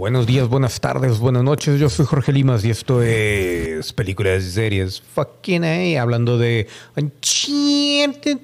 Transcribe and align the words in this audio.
Buenos 0.00 0.26
días, 0.26 0.48
buenas 0.48 0.80
tardes, 0.80 1.18
buenas 1.18 1.44
noches. 1.44 1.78
Yo 1.78 1.90
soy 1.90 2.06
Jorge 2.06 2.32
Limas 2.32 2.64
y 2.64 2.70
esto 2.70 3.02
es 3.02 3.92
Películas 3.92 4.42
y 4.44 4.50
Series. 4.50 4.98
Fucking 4.98 5.62
A, 5.62 6.00
hablando 6.00 6.38
de 6.38 6.68
Uncharted. 6.96 8.38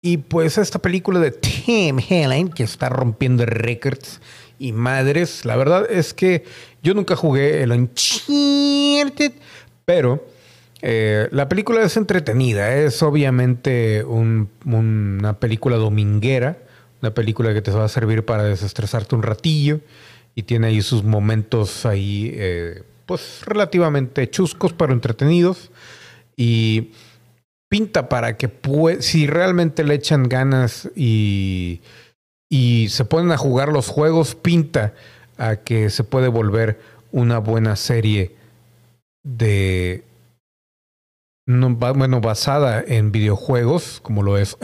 Y 0.00 0.18
pues 0.18 0.58
esta 0.58 0.78
película 0.78 1.18
de 1.18 1.32
Tim 1.32 1.98
Helen 1.98 2.50
que 2.50 2.62
está 2.62 2.88
rompiendo 2.88 3.44
récords 3.46 4.20
y 4.60 4.70
madres. 4.70 5.44
La 5.44 5.56
verdad 5.56 5.90
es 5.90 6.14
que 6.14 6.44
yo 6.84 6.94
nunca 6.94 7.16
jugué 7.16 7.64
el 7.64 7.72
Uncharted, 7.72 9.32
pero 9.84 10.24
eh, 10.82 11.26
la 11.32 11.48
película 11.48 11.82
es 11.82 11.96
entretenida. 11.96 12.76
Es 12.76 13.02
obviamente 13.02 14.04
una 14.04 15.40
película 15.40 15.78
dominguera, 15.78 16.58
una 17.02 17.12
película 17.12 17.52
que 17.52 17.60
te 17.60 17.72
va 17.72 17.86
a 17.86 17.88
servir 17.88 18.24
para 18.24 18.44
desestresarte 18.44 19.16
un 19.16 19.24
ratillo 19.24 19.80
y 20.34 20.42
tiene 20.44 20.68
ahí 20.68 20.82
sus 20.82 21.04
momentos 21.04 21.86
ahí, 21.86 22.30
eh, 22.34 22.82
pues 23.06 23.42
relativamente 23.44 24.28
chuscos, 24.30 24.72
pero 24.72 24.92
entretenidos. 24.92 25.70
Y 26.36 26.92
pinta 27.68 28.08
para 28.08 28.36
que 28.36 28.50
si 29.00 29.26
realmente 29.26 29.84
le 29.84 29.94
echan 29.94 30.28
ganas 30.28 30.88
y, 30.96 31.80
y 32.48 32.88
se 32.88 33.04
ponen 33.04 33.32
a 33.32 33.36
jugar 33.36 33.68
los 33.68 33.88
juegos, 33.88 34.34
pinta 34.34 34.94
a 35.38 35.56
que 35.56 35.90
se 35.90 36.04
puede 36.04 36.28
volver 36.28 36.80
una 37.12 37.38
buena 37.38 37.76
serie 37.76 38.34
de 39.22 40.04
bueno, 41.46 42.20
basada 42.20 42.84
en 42.86 43.12
videojuegos, 43.12 44.00
como 44.02 44.22
lo 44.22 44.38
es. 44.38 44.56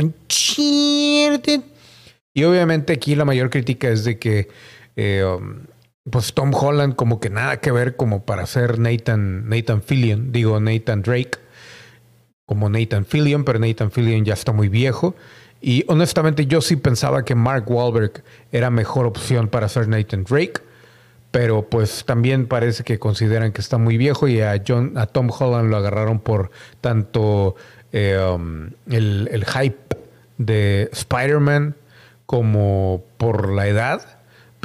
Y 2.35 2.45
obviamente 2.45 2.93
aquí 2.93 3.15
la 3.15 3.24
mayor 3.24 3.51
crítica 3.51 3.88
es 3.88 4.04
de 4.04 4.19
que 4.19 4.48
eh, 4.97 5.25
um, 5.25 5.66
pues 6.11 6.35
Tom 6.35 6.52
Holland 6.55 6.95
como 6.95 7.21
que 7.21 7.30
nada 7.30 7.59
que 7.59 7.73
ver 7.73 7.97
como 7.97 8.25
para 8.25 8.47
ser 8.47 8.79
Nathan, 8.79 9.49
Nathan 9.49 9.83
Fillion, 9.83 10.33
digo 10.33 10.61
Nathan 10.61 11.03
Drake, 11.03 11.38
como 12.47 12.69
Nathan 12.69 13.05
Fillion, 13.05 13.45
pero 13.45 13.59
Nathan 13.59 13.91
Fillion 13.91 14.25
ya 14.25 14.35
está 14.35 14.53
muy 14.53 14.69
viejo. 14.69 15.16
Y 15.61 15.85
honestamente 15.88 16.47
yo 16.47 16.61
sí 16.61 16.77
pensaba 16.77 17.25
que 17.25 17.35
Mark 17.35 17.65
Wahlberg 17.69 18.23
era 18.53 18.71
mejor 18.71 19.07
opción 19.07 19.49
para 19.49 19.69
ser 19.69 19.88
Nathan 19.88 20.25
Drake, 20.25 20.61
pero 21.33 21.69
pues 21.69 22.05
también 22.05 22.47
parece 22.47 22.85
que 22.85 22.99
consideran 22.99 23.53
que 23.53 23.60
está 23.60 23.79
muy 23.79 23.97
viejo 23.97 24.29
y 24.29 24.41
a, 24.41 24.63
John, 24.66 24.93
a 24.97 25.07
Tom 25.07 25.29
Holland 25.37 25.71
lo 25.71 25.77
agarraron 25.77 26.21
por 26.21 26.51
tanto 26.81 27.57
eh, 27.93 28.19
um, 28.19 28.71
el, 28.88 29.29
el 29.33 29.45
hype 29.45 29.97
de 30.38 30.88
Spider-Man 30.93 31.75
como 32.27 33.05
por 33.16 33.53
la 33.53 33.66
edad 33.66 34.16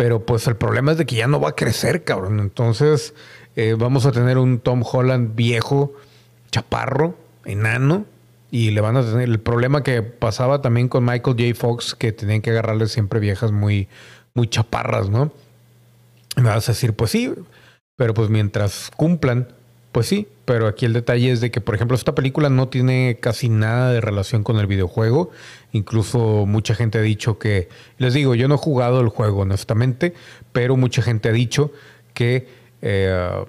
pero 0.02 0.26
pues 0.26 0.48
el 0.48 0.56
problema 0.56 0.94
es 0.94 0.98
de 0.98 1.06
que 1.06 1.16
ya 1.16 1.28
no 1.28 1.40
va 1.40 1.50
a 1.50 1.56
crecer, 1.56 2.04
cabrón. 2.04 2.40
Entonces 2.40 3.14
eh, 3.56 3.76
vamos 3.78 4.08
a 4.08 4.12
tener 4.12 4.40
un 4.40 4.58
Tom 4.58 4.82
Holland 4.84 5.36
viejo, 5.36 5.94
chaparro, 6.50 7.16
enano. 7.46 8.08
Y 8.50 8.72
le 8.72 8.82
van 8.82 8.98
a 8.98 9.04
tener 9.04 9.30
el 9.30 9.40
problema 9.40 9.84
que 9.84 10.02
pasaba 10.02 10.60
también 10.60 10.88
con 10.88 11.06
Michael 11.06 11.36
J. 11.38 11.54
Fox, 11.54 11.94
que 11.94 12.12
tenían 12.12 12.42
que 12.42 12.50
agarrarle 12.50 12.88
siempre 12.88 13.20
viejas 13.20 13.52
muy, 13.52 13.90
muy 14.34 14.48
chaparras, 14.48 15.08
¿no? 15.12 15.32
me 16.36 16.50
vas 16.50 16.68
a 16.68 16.72
decir, 16.72 16.96
pues 16.96 17.12
sí, 17.12 17.32
pero 17.96 18.16
pues 18.16 18.32
mientras 18.32 18.90
cumplan, 18.98 19.50
pues 19.92 20.08
sí, 20.08 20.28
pero 20.46 20.68
aquí 20.68 20.86
el 20.86 20.94
detalle 20.94 21.32
es 21.32 21.42
de 21.42 21.52
que, 21.52 21.60
por 21.62 21.76
ejemplo, 21.76 21.96
esta 21.96 22.16
película 22.16 22.50
no 22.50 22.70
tiene 22.70 23.18
casi 23.20 23.50
nada 23.50 23.92
de 23.92 24.00
relación 24.02 24.44
con 24.44 24.58
el 24.58 24.68
videojuego. 24.68 25.32
Incluso 25.74 26.46
mucha 26.46 26.76
gente 26.76 26.98
ha 26.98 27.02
dicho 27.02 27.40
que, 27.40 27.68
les 27.98 28.14
digo, 28.14 28.36
yo 28.36 28.48
no 28.48 28.56
he 28.56 28.58
jugado 28.58 29.02
el 29.02 29.10
juego 29.10 29.42
honestamente, 29.42 30.14
pero 30.54 30.78
mucha 30.78 31.02
gente 31.02 31.30
ha 31.30 31.34
dicho 31.34 31.72
que 32.14 32.48
eh, 32.82 33.46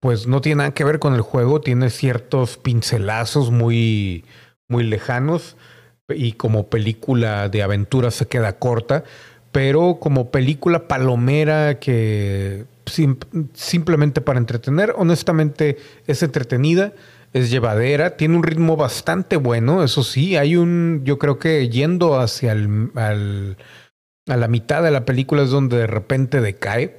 pues 0.00 0.26
no 0.26 0.40
tiene 0.40 0.56
nada 0.56 0.74
que 0.74 0.84
ver 0.84 0.98
con 0.98 1.14
el 1.14 1.22
juego, 1.22 1.60
tiene 1.60 1.90
ciertos 1.90 2.58
pincelazos 2.58 3.50
muy, 3.50 4.24
muy 4.68 4.84
lejanos 4.84 5.56
y 6.08 6.32
como 6.32 6.68
película 6.68 7.48
de 7.48 7.62
aventura 7.62 8.10
se 8.10 8.26
queda 8.26 8.58
corta, 8.58 9.04
pero 9.54 9.98
como 10.00 10.32
película 10.32 10.88
palomera 10.88 11.78
que 11.78 12.64
simplemente 13.54 14.20
para 14.20 14.40
entretener. 14.40 14.92
Honestamente 14.98 15.76
es 16.08 16.24
entretenida, 16.24 16.92
es 17.32 17.52
llevadera, 17.52 18.16
tiene 18.16 18.34
un 18.34 18.42
ritmo 18.42 18.76
bastante 18.76 19.36
bueno, 19.36 19.84
eso 19.84 20.02
sí, 20.02 20.36
hay 20.36 20.56
un, 20.56 21.02
yo 21.04 21.20
creo 21.20 21.38
que 21.38 21.68
yendo 21.68 22.18
hacia 22.18 22.50
el, 22.50 23.56
a 24.26 24.36
la 24.36 24.48
mitad 24.48 24.82
de 24.82 24.90
la 24.90 25.04
película 25.04 25.44
es 25.44 25.50
donde 25.50 25.76
de 25.76 25.86
repente 25.86 26.40
decae 26.40 26.96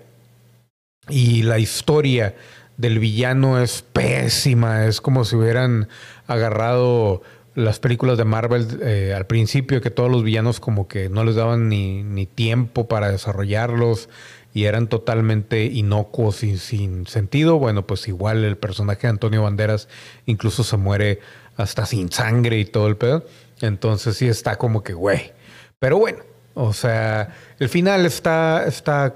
y 1.10 1.44
la 1.44 1.60
historia 1.60 2.36
del 2.78 3.00
villano 3.00 3.62
es 3.62 3.82
pésima, 3.82 4.86
es 4.86 5.02
como 5.02 5.26
si 5.26 5.36
hubieran 5.36 5.90
agarrado 6.26 7.22
las 7.56 7.80
películas 7.80 8.18
de 8.18 8.26
Marvel 8.26 8.68
eh, 8.82 9.14
al 9.16 9.26
principio, 9.26 9.82
que 9.82 9.90
todos 9.90 10.12
los 10.12 10.24
villanos 10.24 10.60
como 10.60 10.88
que 10.88 11.10
no 11.10 11.24
les 11.24 11.36
daban 11.36 11.70
ni, 11.70 12.04
ni 12.04 12.26
tiempo 12.26 12.88
para 12.88 13.10
desarrollarlos 13.10 14.10
y 14.54 14.66
eran 14.66 14.88
totalmente 14.88 15.66
inocuos 15.66 16.44
y 16.44 16.58
sin 16.58 17.08
sentido, 17.08 17.58
bueno, 17.60 17.88
pues 17.88 18.08
igual 18.08 18.44
el 18.46 18.58
personaje 18.58 19.02
de 19.02 19.10
Antonio 19.10 19.44
Banderas 19.44 19.90
incluso 20.26 20.64
se 20.64 20.78
muere 20.78 21.20
hasta 21.58 21.86
sin 21.86 22.12
sangre 22.12 22.60
y 22.60 22.66
todo 22.66 22.88
el 22.88 22.98
pedo. 22.98 23.26
Entonces 23.62 24.18
sí 24.18 24.28
está 24.28 24.58
como 24.58 24.84
que, 24.84 24.94
güey. 24.94 25.34
Pero 25.80 25.98
bueno, 25.98 26.20
o 26.54 26.74
sea, 26.74 27.36
el 27.60 27.70
final 27.70 28.06
está, 28.06 28.66
está, 28.66 29.16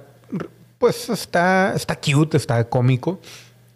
pues 0.78 1.10
está, 1.10 1.74
está 1.76 1.96
cute, 1.96 2.38
está 2.38 2.64
cómico. 2.70 3.20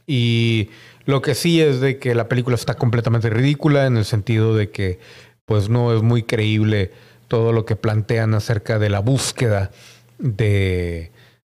Y 0.05 0.69
lo 1.05 1.21
que 1.21 1.35
sí 1.35 1.61
es 1.61 1.79
de 1.79 1.97
que 1.97 2.15
la 2.15 2.27
película 2.27 2.55
está 2.55 2.75
completamente 2.75 3.29
ridícula 3.29 3.85
en 3.85 3.97
el 3.97 4.05
sentido 4.05 4.55
de 4.55 4.69
que, 4.69 4.99
pues 5.45 5.69
no 5.69 5.95
es 5.95 6.01
muy 6.01 6.23
creíble 6.23 6.91
todo 7.27 7.51
lo 7.51 7.65
que 7.65 7.75
plantean 7.75 8.33
acerca 8.33 8.79
de 8.79 8.89
la 8.89 8.99
búsqueda 8.99 9.71
de 10.19 11.11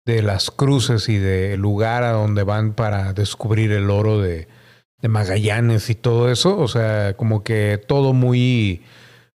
de 0.07 0.23
las 0.23 0.53
cruces 0.53 1.09
y 1.09 1.19
del 1.19 1.61
lugar 1.61 2.05
a 2.05 2.13
donde 2.13 2.45
van 2.45 2.73
para 2.73 3.13
descubrir 3.13 3.73
el 3.73 3.91
oro 3.91 4.23
de, 4.23 4.49
Magallanes 5.03 5.89
y 5.89 5.95
todo 5.95 6.33
eso. 6.33 6.59
O 6.59 6.67
sea, 6.67 7.15
como 7.15 7.45
que 7.45 7.81
todo 7.87 8.13
muy, 8.13 8.83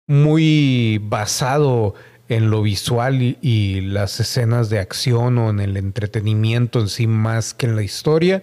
muy 0.06 0.98
basado 1.02 1.94
en 2.30 2.48
lo 2.48 2.62
visual 2.62 3.36
y, 3.42 3.80
las 3.82 4.18
escenas 4.18 4.70
de 4.70 4.78
acción 4.78 5.36
o 5.36 5.50
en 5.50 5.60
el 5.60 5.76
entretenimiento 5.76 6.80
en 6.80 6.88
sí 6.88 7.06
más 7.06 7.52
que 7.52 7.66
en 7.66 7.76
la 7.76 7.82
historia. 7.82 8.42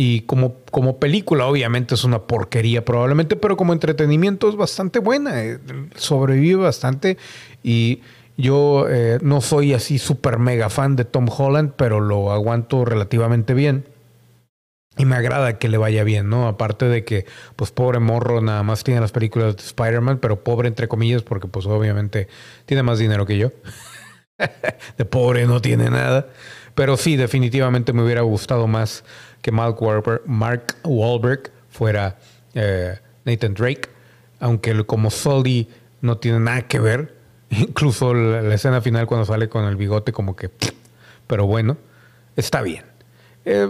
Y 0.00 0.20
como, 0.20 0.58
como 0.70 1.00
película, 1.00 1.46
obviamente 1.46 1.96
es 1.96 2.04
una 2.04 2.20
porquería 2.20 2.84
probablemente, 2.84 3.34
pero 3.34 3.56
como 3.56 3.72
entretenimiento 3.72 4.48
es 4.48 4.54
bastante 4.54 5.00
buena. 5.00 5.42
Eh, 5.42 5.58
sobrevive 5.96 6.62
bastante 6.62 7.18
y 7.64 8.02
yo 8.36 8.86
eh, 8.88 9.18
no 9.22 9.40
soy 9.40 9.74
así 9.74 9.98
súper 9.98 10.38
mega 10.38 10.70
fan 10.70 10.94
de 10.94 11.04
Tom 11.04 11.26
Holland, 11.28 11.72
pero 11.76 11.98
lo 11.98 12.30
aguanto 12.30 12.84
relativamente 12.84 13.54
bien. 13.54 13.86
Y 14.96 15.04
me 15.04 15.16
agrada 15.16 15.58
que 15.58 15.68
le 15.68 15.78
vaya 15.78 16.04
bien, 16.04 16.28
¿no? 16.28 16.46
Aparte 16.46 16.84
de 16.84 17.04
que, 17.04 17.26
pues 17.56 17.72
pobre 17.72 17.98
morro 17.98 18.40
nada 18.40 18.62
más 18.62 18.84
tiene 18.84 19.00
las 19.00 19.10
películas 19.10 19.56
de 19.56 19.64
Spider-Man, 19.64 20.18
pero 20.18 20.44
pobre 20.44 20.68
entre 20.68 20.86
comillas, 20.86 21.22
porque 21.22 21.48
pues 21.48 21.66
obviamente 21.66 22.28
tiene 22.66 22.84
más 22.84 23.00
dinero 23.00 23.26
que 23.26 23.36
yo. 23.36 23.50
de 24.96 25.04
pobre 25.04 25.44
no 25.46 25.60
tiene 25.60 25.90
nada. 25.90 26.28
Pero 26.76 26.96
sí, 26.96 27.16
definitivamente 27.16 27.92
me 27.92 28.04
hubiera 28.04 28.20
gustado 28.20 28.68
más 28.68 29.02
que 29.48 30.22
Mark 30.26 30.64
Wahlberg, 30.84 31.50
fuera 31.70 32.18
eh, 32.54 32.98
Nathan 33.24 33.54
Drake. 33.54 33.88
Aunque 34.40 34.84
como 34.84 35.10
Sully 35.10 35.68
no 36.00 36.18
tiene 36.18 36.40
nada 36.40 36.62
que 36.62 36.78
ver, 36.78 37.18
Incluso 37.50 38.14
la, 38.14 38.54
escena 38.54 38.80
final 38.80 39.06
cuando 39.06 39.24
sale 39.24 39.48
con 39.48 39.64
el 39.64 39.76
bigote 39.76 40.12
como 40.12 40.36
que... 40.36 40.50
Pero 41.26 41.46
bueno, 41.46 41.76
está 42.36 42.62
bien. 42.62 42.84
Eh, 43.44 43.68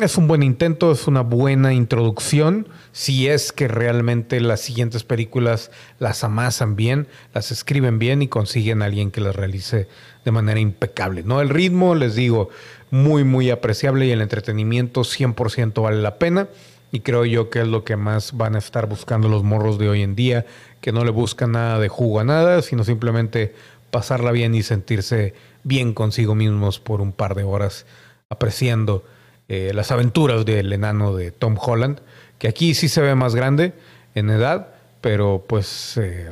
es 0.00 0.16
un 0.16 0.26
buen 0.26 0.42
intento, 0.42 0.90
es 0.90 1.06
una 1.06 1.20
buena 1.20 1.74
introducción. 1.74 2.66
Si 2.92 3.28
es 3.28 3.52
que 3.52 3.68
realmente 3.68 4.40
las 4.40 4.60
siguientes 4.60 5.04
películas 5.04 5.70
las 5.98 6.24
amasan 6.24 6.76
bien, 6.76 7.08
las 7.34 7.52
escriben 7.52 7.98
bien 7.98 8.22
y 8.22 8.28
consiguen 8.28 8.80
a 8.80 8.86
alguien 8.86 9.10
que 9.10 9.20
las 9.20 9.36
realice 9.36 9.88
de 10.24 10.30
manera 10.30 10.60
impecable. 10.60 11.22
¿no? 11.24 11.42
El 11.42 11.50
ritmo, 11.50 11.94
les 11.94 12.14
digo, 12.14 12.48
muy, 12.90 13.24
muy 13.24 13.50
apreciable 13.50 14.06
y 14.06 14.12
el 14.12 14.22
entretenimiento 14.22 15.02
100% 15.02 15.82
vale 15.82 16.00
la 16.00 16.18
pena. 16.18 16.48
Y 16.90 17.00
creo 17.00 17.24
yo 17.24 17.50
que 17.50 17.60
es 17.60 17.68
lo 17.68 17.84
que 17.84 17.96
más 17.96 18.36
van 18.36 18.54
a 18.54 18.58
estar 18.58 18.86
buscando 18.86 19.28
los 19.28 19.42
morros 19.42 19.78
de 19.78 19.88
hoy 19.88 20.02
en 20.02 20.14
día, 20.14 20.46
que 20.80 20.92
no 20.92 21.04
le 21.04 21.10
buscan 21.10 21.52
nada 21.52 21.78
de 21.78 21.88
jugo 21.88 22.20
a 22.20 22.24
nada, 22.24 22.60
sino 22.62 22.84
simplemente 22.84 23.54
pasarla 23.90 24.30
bien 24.30 24.54
y 24.54 24.62
sentirse 24.62 25.34
bien 25.64 25.94
consigo 25.94 26.34
mismos 26.34 26.80
por 26.80 27.00
un 27.00 27.12
par 27.12 27.34
de 27.34 27.44
horas 27.44 27.86
apreciando 28.28 29.04
eh, 29.48 29.72
las 29.74 29.90
aventuras 29.90 30.44
del 30.44 30.72
enano 30.72 31.14
de 31.14 31.30
Tom 31.30 31.56
Holland, 31.60 32.00
que 32.38 32.48
aquí 32.48 32.74
sí 32.74 32.88
se 32.88 33.00
ve 33.00 33.14
más 33.14 33.34
grande 33.34 33.74
en 34.14 34.30
edad, 34.30 34.68
pero 35.00 35.44
pues 35.46 35.96
eh, 35.96 36.30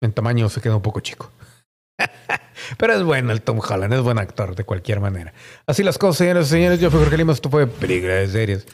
en 0.00 0.12
tamaño 0.12 0.48
se 0.48 0.60
queda 0.60 0.76
un 0.76 0.82
poco 0.82 1.00
chico. 1.00 1.30
Pero 2.78 2.94
es 2.94 3.02
bueno 3.02 3.32
el 3.32 3.42
Tom 3.42 3.60
Holland, 3.60 3.92
es 3.92 4.00
buen 4.00 4.18
actor 4.18 4.54
de 4.54 4.64
cualquier 4.64 5.00
manera. 5.00 5.32
Así 5.66 5.82
las 5.82 5.98
cosas, 5.98 6.18
señores 6.18 6.46
y 6.46 6.50
señores. 6.50 6.80
Yo 6.80 6.90
fui 6.90 7.00
Jorge 7.00 7.16
Lima, 7.16 7.32
esto 7.32 7.50
fue 7.50 7.66
Película 7.66 8.14
de 8.14 8.28
Series. 8.28 8.66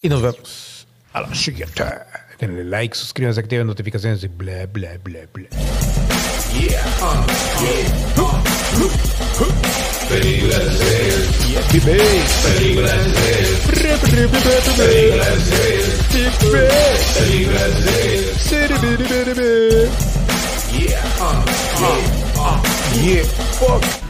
Y 0.00 0.08
nos 0.08 0.22
vemos 0.22 0.86
a 1.12 1.20
la 1.22 1.34
siguiente. 1.34 1.84
Denle 2.38 2.64
like, 2.64 2.94
suscríbanse, 2.94 3.40
activen 3.40 3.66
notificaciones 3.66 4.22
y 4.24 4.28
bla, 4.28 4.66
bla, 4.66 4.98
bla, 5.02 5.20
bla. 5.32 5.48
Yeah, 6.52 6.84
uh, 7.00 7.26
yeah, 7.60 8.22
uh, 8.22 8.63
uh, 8.80 10.08
Película 10.08 10.58
de 10.58 10.72
series. 10.72 11.48
Yeah, 11.48 11.62
Película 11.68 12.92
de 12.92 13.14
series. 13.14 13.60
Película 14.76 15.24
de 15.28 15.40
series. 15.44 15.88
Película 17.14 17.68
de 17.68 17.80
series. 17.80 18.74
Yeah, 20.72 20.98
uh, 21.20 21.44
yeah, 21.78 22.02
uh, 22.36 22.58
yeah, 23.00 23.24
fuck. 23.58 24.03